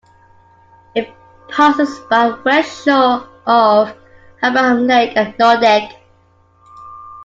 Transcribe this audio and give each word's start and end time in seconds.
It 0.95 1.13
passes 1.49 1.99
by 2.09 2.29
west 2.43 2.85
shore 2.85 3.29
of 3.45 3.93
Abraham 4.41 4.87
Lake 4.87 5.13
and 5.15 5.37
Nordegg. 5.37 5.95